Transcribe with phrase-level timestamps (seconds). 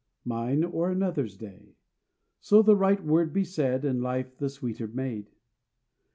[0.25, 1.75] Mine or another's day,
[2.39, 5.27] So the right word be said And life the sweeter made?